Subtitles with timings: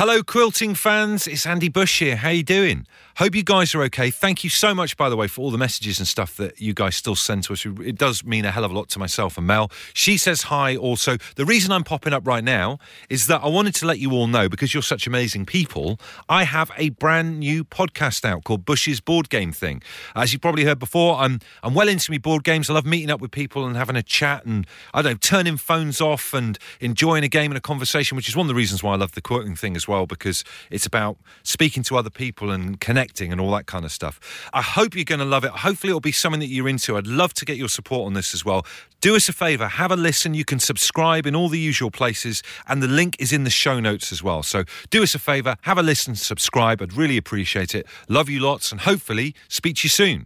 [0.00, 1.26] Hello, quilting fans.
[1.26, 2.16] It's Andy Bush here.
[2.16, 2.86] How are you doing?
[3.16, 4.10] Hope you guys are okay.
[4.10, 6.72] Thank you so much, by the way, for all the messages and stuff that you
[6.72, 7.66] guys still send to us.
[7.66, 9.70] It does mean a hell of a lot to myself and Mel.
[9.92, 11.18] She says hi also.
[11.36, 12.78] The reason I'm popping up right now
[13.10, 16.44] is that I wanted to let you all know, because you're such amazing people, I
[16.44, 19.82] have a brand new podcast out called Bush's Board Game Thing.
[20.16, 22.70] As you probably heard before, I'm I'm well into me board games.
[22.70, 25.58] I love meeting up with people and having a chat and I don't know, turning
[25.58, 28.82] phones off and enjoying a game and a conversation, which is one of the reasons
[28.82, 32.50] why I love the quilting thing as well, because it's about speaking to other people
[32.50, 34.20] and connecting and all that kind of stuff.
[34.52, 35.50] I hope you're going to love it.
[35.50, 36.96] Hopefully, it'll be something that you're into.
[36.96, 38.64] I'd love to get your support on this as well.
[39.00, 40.34] Do us a favor, have a listen.
[40.34, 43.80] You can subscribe in all the usual places, and the link is in the show
[43.80, 44.42] notes as well.
[44.42, 46.82] So do us a favor, have a listen, subscribe.
[46.82, 47.86] I'd really appreciate it.
[48.08, 50.24] Love you lots, and hopefully, speak to you soon.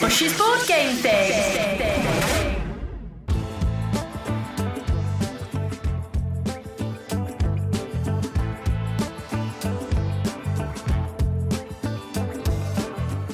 [0.00, 1.95] Bush's board game thing.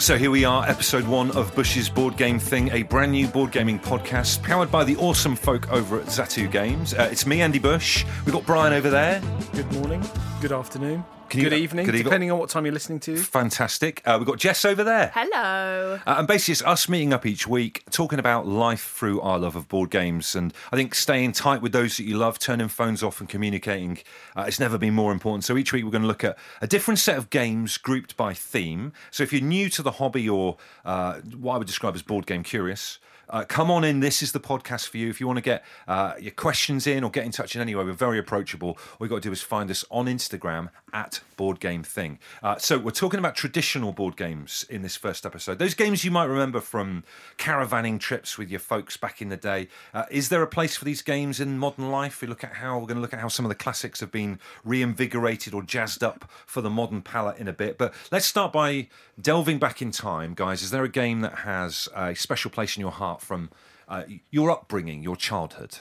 [0.03, 3.53] So here we are, episode one of Bush's Board Game Thing, a brand new board
[3.53, 6.93] gaming podcast powered by the awesome folk over at Zatu Games.
[6.93, 8.05] Uh, it's me, Andy Bush.
[8.27, 9.23] We've got Brian over there.
[9.53, 10.05] Good morning,
[10.41, 12.05] good afternoon, Can you- good evening, good evening.
[12.05, 13.17] depending on what time you're listening to.
[13.17, 14.03] Fantastic.
[14.05, 15.11] Uh, we've got Jess over there.
[15.15, 15.99] Hello.
[16.07, 19.57] Uh, and basically, it's us meeting up each week, talking about life through our love
[19.57, 20.37] of board games.
[20.37, 23.99] And I think staying tight with those that you love, turning phones off and communicating,
[24.37, 25.45] uh, it's never been more important.
[25.45, 28.35] So each week, we're going to look at a different set of games grouped by
[28.35, 28.93] theme.
[29.11, 32.27] So if you're new to the hobby or uh, what I would describe as board
[32.27, 32.99] game curious,
[33.31, 34.01] uh, come on in.
[34.01, 35.09] This is the podcast for you.
[35.09, 37.75] If you want to get uh, your questions in or get in touch in any
[37.75, 38.77] way, we're very approachable.
[39.01, 42.19] All you got to do is find us on Instagram at Board Game Thing.
[42.43, 45.59] Uh, so we're talking about traditional board games in this first episode.
[45.59, 47.05] Those games you might remember from
[47.39, 49.69] caravanning trips with your folks back in the day.
[49.93, 52.21] Uh, is there a place for these games in modern life?
[52.21, 54.13] We look at how we're going to look at how some of the classics have
[54.13, 57.79] been reinvigorated or jazzed up for the modern palate in a bit.
[57.79, 58.89] But let's start by
[59.21, 60.63] delving back in time, guys.
[60.63, 63.51] Is there a game that has a special place in your heart from
[63.89, 65.79] uh, your upbringing, your childhood?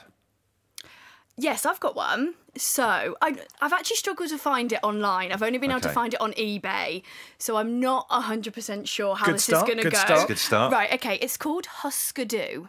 [1.36, 2.34] Yes, I've got one.
[2.56, 5.32] So I, I've actually struggled to find it online.
[5.32, 7.02] I've only been able to find it on eBay,
[7.38, 9.98] so I'm not hundred percent sure how Good this start, is going to good go.
[9.98, 10.28] start.
[10.28, 10.72] Good start.
[10.72, 10.92] Right.
[10.92, 11.14] Okay.
[11.16, 12.68] It's called Husker Du.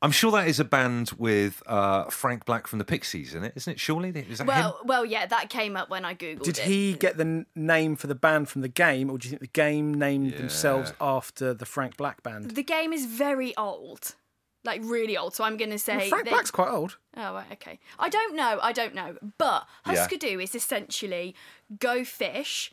[0.00, 3.52] I'm sure that is a band with uh, Frank Black from the Pixies in it,
[3.54, 3.78] isn't it?
[3.78, 4.46] Surely is that him?
[4.48, 6.64] Well, well, yeah, that came up when I googled Did it.
[6.64, 9.42] he get the n- name for the band from the game, or do you think
[9.42, 12.50] the game named themselves after the Frank Black band?
[12.50, 14.16] The game is very old,
[14.64, 15.34] like really old.
[15.34, 16.96] So I'm going to say Well, Frank they- Black's quite old.
[17.16, 17.78] Oh, right, okay.
[17.98, 18.58] I don't know.
[18.62, 19.16] I don't know.
[19.38, 19.94] But Yeah.
[19.96, 21.34] Husker Du is essentially
[21.78, 22.72] go fish,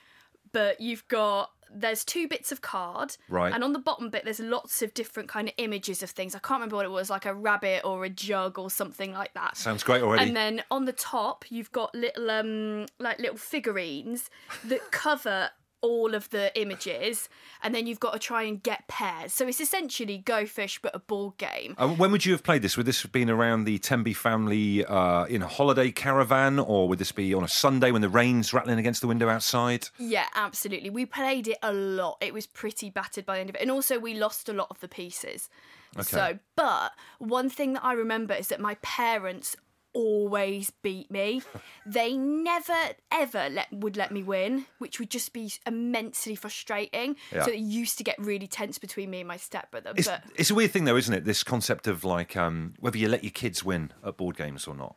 [0.52, 3.54] but you've got there's two bits of card, Right.
[3.54, 6.34] And on the bottom bit, there's lots of different kind of images of things.
[6.34, 9.36] I can't remember what it was, like a rabbit or a jug or something like
[9.36, 9.56] that.
[9.56, 10.26] Sounds great already.
[10.26, 14.32] And then on the top, you've got little um like little figurines
[14.66, 15.52] that cover
[15.82, 17.30] all of the images,
[17.64, 19.34] and then you've got to try and get pairs.
[19.34, 21.76] So it's essentially Go Fish, but a board game.
[21.78, 22.78] Uh, when would you have played this?
[22.78, 27.00] Would this have been around the Temby family uh, in a holiday caravan, or would
[27.00, 29.88] this be on a Sunday when the rain's rattling against the window outside?
[29.98, 30.90] Yeah, absolutely.
[30.90, 32.18] We played it a lot.
[32.22, 33.62] It was pretty battered by the end of it.
[33.62, 35.50] And also, we lost a lot of the pieces.
[35.98, 36.04] Okay.
[36.04, 39.56] So, but one thing that I remember is that my parents
[39.94, 41.42] always beat me.
[41.86, 42.78] they never
[43.12, 47.16] ever let would let me win, which would just be immensely frustrating.
[47.32, 47.44] Yeah.
[47.44, 49.94] So it used to get really tense between me and my stepbrother.
[49.96, 51.26] It's, but it's a weird thing, though, isn't it?
[51.26, 54.76] This concept of like um, whether you let your kids win at board games or
[54.76, 54.96] not.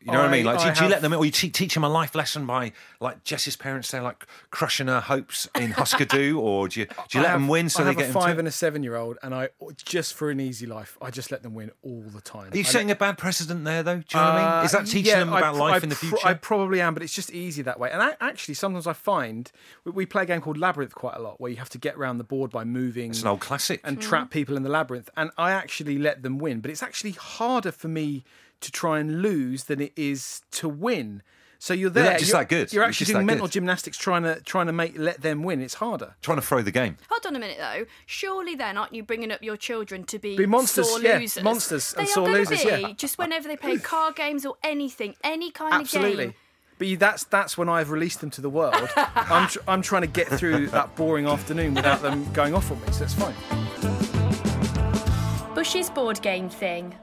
[0.00, 0.46] You know what I mean?
[0.46, 2.14] I- Like, do, I do you let them, or you te- teach them a life
[2.14, 6.80] lesson by, like Jess's parents, say, like crushing her hopes in Husker Du, or do
[6.80, 8.38] you do you I let have- them win so I they have get a five
[8.38, 9.48] and a seven-year-old, and I
[9.84, 12.52] just for an easy life, I just let them win all the time.
[12.52, 13.96] Are you I setting a bad precedent there, though?
[13.98, 14.64] Do you know what I mean?
[14.66, 16.18] Is that Uh, teaching yeah, them about life I in the future?
[16.26, 17.90] I probably am, but it's just easy that way.
[17.90, 19.50] And I, actually, sometimes I find
[19.84, 21.96] we, we play a game called Labyrinth quite a lot, where you have to get
[21.96, 23.80] around the board by moving it's an old classic.
[23.82, 25.10] and trap people in the labyrinth.
[25.16, 28.22] And I actually let them win, but it's actually harder for me
[28.60, 31.22] to try and lose than it is to win.
[31.58, 32.12] So you're They're there.
[32.12, 32.72] not just you're, that good.
[32.72, 33.52] You're actually doing mental good.
[33.54, 35.62] gymnastics trying to trying to make let them win.
[35.62, 36.14] It's harder.
[36.20, 36.98] Trying to throw the game.
[37.08, 37.86] hold on a minute though.
[38.04, 41.42] Surely then, aren't you bringing up your children to be, Be monsters, sore yeah, losers?
[41.42, 42.92] monsters they and are sore gonna losers, Be, yeah.
[42.92, 46.26] Just whenever they play card games or anything, any kind of Absolutely.
[46.26, 46.34] game.
[46.78, 48.74] But you, that's that's when I've released them to the world.
[48.96, 52.78] I'm tr- I'm trying to get through that boring afternoon without them going off on
[52.82, 53.34] me, so it's fine.
[55.54, 56.94] Bush's board game thing.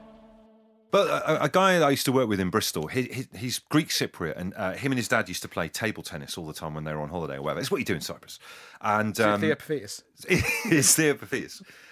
[0.94, 3.88] But a, a guy I used to work with in Bristol, he, he, he's Greek
[3.88, 6.72] Cypriot, and uh, him and his dad used to play table tennis all the time
[6.72, 7.58] when they were on holiday or whatever.
[7.58, 8.38] It's what you do in Cyprus.
[8.80, 10.04] And um, the epiphytus.
[10.28, 11.18] it's the.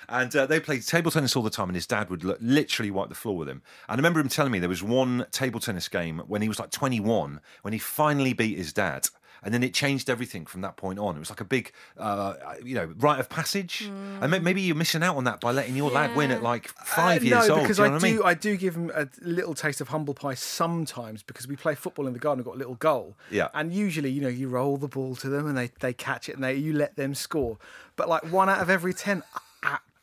[0.09, 2.93] And uh, they played table tennis all the time, and his dad would li- literally
[2.93, 3.63] wipe the floor with him.
[3.89, 6.61] And I remember him telling me there was one table tennis game when he was
[6.61, 9.09] like 21, when he finally beat his dad.
[9.45, 11.17] And then it changed everything from that point on.
[11.17, 12.35] It was like a big, uh,
[12.65, 13.91] you know, rite of passage.
[14.21, 17.23] And maybe you're missing out on that by letting your lad win at like five
[17.23, 17.63] Uh, years no, old.
[17.63, 18.07] because do you I know what do.
[18.07, 18.23] I mean?
[18.25, 22.07] I do give him a little taste of humble pie sometimes because we play football
[22.07, 22.39] in the garden.
[22.39, 23.17] We've got a little goal.
[23.31, 23.49] Yeah.
[23.53, 26.37] And usually, you know, you roll the ball to them and they they catch it
[26.37, 27.59] and they you let them score.
[27.97, 29.25] But like one out of every ten,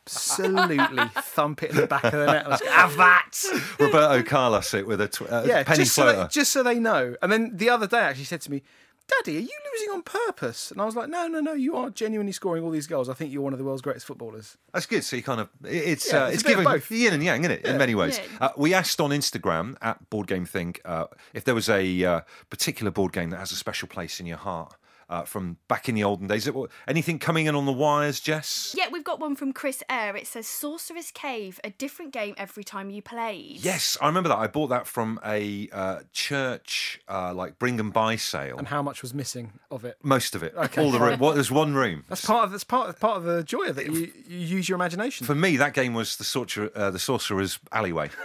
[0.06, 2.46] absolutely thump it in the back of the net.
[2.52, 3.32] I go, have that.
[3.80, 6.80] Roberto Carlos it with a tw- uh, Yeah, penny just so, they, just so they
[6.80, 7.16] know.
[7.22, 8.64] And then the other day, actually said to me,
[9.10, 11.54] "Daddy, are you losing on purpose?" And I was like, "No, no, no.
[11.54, 13.10] You are genuinely scoring all these goals.
[13.10, 15.04] I think you're one of the world's greatest footballers." That's good.
[15.04, 16.92] So you kind of it's Yeah, uh, it's it's, a bit of giving both.
[16.92, 17.66] yin and yang, isn't it?
[17.66, 18.20] In many ways.
[18.20, 18.48] Yeah.
[18.48, 22.22] Uh, we asked on Instagram at Board Game Thing uh, if there was a uh,
[22.50, 24.74] particular board game that has a special place in your heart
[25.10, 26.50] uh, from back in the olden days.
[26.88, 28.76] Anything coming in on the wires, Jess?
[28.78, 30.16] Yeah, we've got one from Chris Eyre.
[30.16, 33.58] It says Sorcerer's Cave, a different game every time you played.
[33.60, 34.38] Yes, I remember that.
[34.38, 38.58] I bought that from a uh, church, uh, like bring and buy sale.
[38.58, 39.98] And how much was missing of it?
[40.04, 41.20] Most of it, Okay, all the room.
[41.20, 42.06] What, there's one room.
[42.08, 43.88] That's part of that's part of part of the joy of it.
[43.88, 45.26] You, you use your imagination.
[45.26, 48.10] For me, that game was the sorcerer, uh, the sorcerer's alleyway.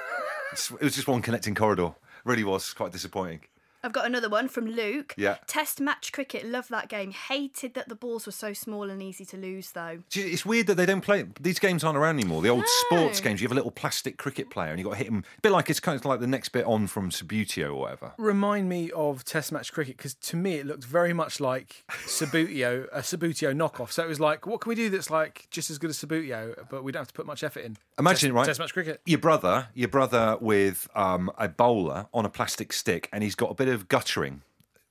[0.54, 1.94] It was just one connecting corridor.
[2.24, 3.40] Really was quite disappointing.
[3.84, 5.14] I've got another one from Luke.
[5.18, 5.36] Yeah.
[5.46, 7.10] Test match cricket, love that game.
[7.10, 9.98] Hated that the balls were so small and easy to lose, though.
[10.14, 11.26] It's weird that they don't play.
[11.38, 12.40] These games aren't around anymore.
[12.40, 12.66] The old No.
[12.86, 15.22] sports games, you have a little plastic cricket player, and you got to hit him.
[15.36, 18.12] A bit like it's kind of like the next bit on from Subbuteo or whatever.
[18.16, 22.86] Remind me of Test match cricket because to me it looked very much like Subbuteo,
[22.90, 23.92] a Subbuteo knockoff.
[23.92, 26.54] So it was like, what can we do that's like just as good as Subbuteo,
[26.70, 27.76] but we don't have to put much effort in?
[27.98, 28.46] Imagine Test, it, right?
[28.46, 29.00] Test match cricket.
[29.04, 33.50] Your brother, your brother with um, a bowler on a plastic stick, and he's got
[33.50, 34.42] a bit of guttering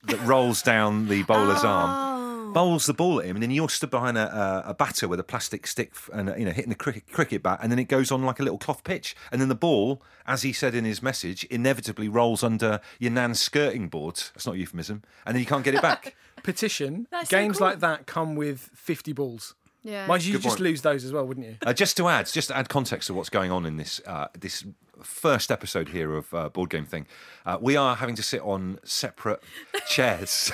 [0.06, 2.52] that rolls down the bowler's arm.
[2.52, 5.18] Bowls the ball at him, and then you're stood behind a, a, a batter with
[5.18, 7.88] a plastic stick and uh, you know hitting the cricket, cricket bat, and then it
[7.88, 10.84] goes on like a little cloth pitch, and then the ball, as he said in
[10.84, 14.16] his message, inevitably rolls under your nan's skirting board.
[14.34, 16.14] That's not a euphemism, and then you can't get it back.
[16.44, 17.08] Petition.
[17.10, 17.66] That's so games cool.
[17.66, 19.56] like that come with 50 balls.
[19.84, 20.06] Yeah.
[20.06, 20.60] Mind you, Good just point.
[20.64, 21.56] lose those as well, wouldn't you?
[21.64, 24.28] Uh, just to add, just to add context to what's going on in this uh,
[24.38, 24.64] this
[25.02, 27.06] first episode here of uh, board game thing,
[27.44, 29.42] uh, we are having to sit on separate
[29.88, 30.50] chairs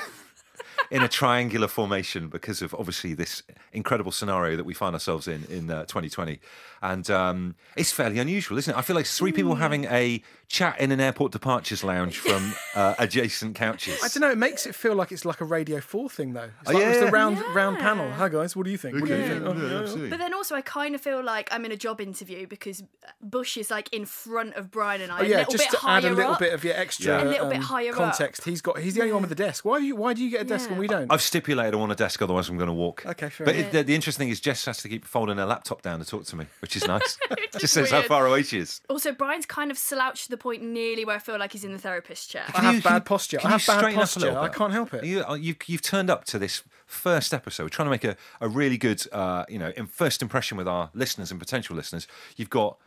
[0.91, 3.43] in a triangular formation because of obviously this
[3.73, 6.41] incredible scenario that we find ourselves in in uh, 2020,
[6.83, 8.77] and um, it's fairly unusual, isn't it?
[8.79, 12.95] I feel like three people having a chat in an airport departures lounge from uh,
[12.99, 14.01] adjacent couches.
[14.03, 14.31] I don't know.
[14.33, 16.51] It makes it feel like it's like a Radio Four thing, though.
[16.63, 17.05] It's Oh, like it was yeah.
[17.05, 18.11] the round round panel.
[18.13, 18.97] Hi guys, what do you think?
[18.97, 19.45] What do you think?
[19.45, 20.09] Oh, yeah, yeah.
[20.11, 22.83] But then also, I kind of feel like I'm in a job interview because
[23.23, 25.71] Bush is like in front of Brian and I, Oh, a yeah, little just bit
[25.79, 26.39] to higher add a little up.
[26.41, 27.23] bit of your extra Yeah.
[27.23, 27.97] A little bit um, higher up.
[27.97, 28.45] context.
[28.45, 28.79] He's got.
[28.81, 29.65] He's the only one with a desk.
[29.65, 29.79] Why?
[29.79, 30.73] Do you, why do you get a desk Yeah.
[30.73, 31.13] when we don't?
[31.13, 33.05] I've stipulated I want a desk, otherwise I'm going to walk.
[33.07, 33.69] Okay, fair But enough.
[33.69, 36.05] it, the, the interesting thing is Jess has to keep folding her laptop down to
[36.05, 37.19] talk to me, which is nice.
[37.55, 38.07] is Just says how weird.
[38.09, 38.81] far away she is.
[38.89, 41.73] Also, Brian's kind of slouched to the point nearly where I feel like he's in
[41.73, 42.45] the therapist chair.
[42.55, 43.37] I have you- bad can you- posture.
[43.39, 44.21] can I you have bad straighten up a posture.
[44.21, 44.57] little I bit?
[44.57, 45.05] can't help it.
[45.05, 48.49] You, uh, you, you've turned up to this first episode, trying to make a, a
[48.49, 52.09] really good, uh, you know, in first impression with our listeners and potential listeners.
[52.37, 52.79] You've got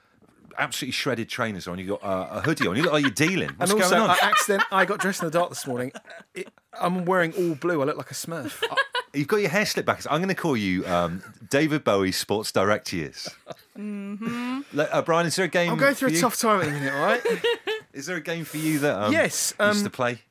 [0.58, 1.80] absolutely shredded trainers on.
[1.80, 2.76] You've got uh, a hoodie on.
[2.76, 3.50] You look like you're dealing.
[3.58, 4.18] What's and also, going on?
[4.22, 4.64] I accident.
[4.72, 5.92] I got dressed in the dark this morning.
[6.34, 7.82] It, I'm wearing all blue.
[7.82, 8.64] I look like a Smurf.
[9.14, 10.02] You've got your hair slicked back.
[10.10, 13.30] I'm going to call you um, David Bowie Sports Direct Years.
[13.78, 14.62] Mm-hmm.
[14.76, 15.72] Uh, Brian, is there a game?
[15.72, 16.22] I'm going through for a you?
[16.22, 16.94] tough time at the minute.
[16.94, 17.22] All right.
[17.94, 20.22] Is there a game for you that um, Yes, you used um, to play?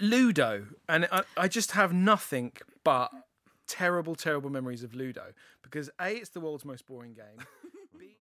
[0.00, 2.52] Ludo, and I, I just have nothing
[2.82, 3.10] but
[3.66, 7.46] terrible, terrible memories of Ludo because a it's the world's most boring game.